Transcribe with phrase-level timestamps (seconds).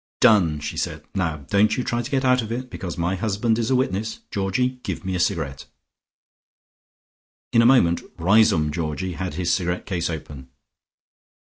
[0.19, 1.05] "Done!" she said.
[1.13, 4.21] "Now don't you try to get out of it, because my husband is a witness.
[4.31, 5.67] Georgie, give me a cigarette."
[7.53, 10.49] In a moment Riseholme Georgie had his cigarette case open.